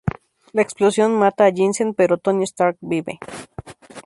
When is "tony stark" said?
2.17-2.75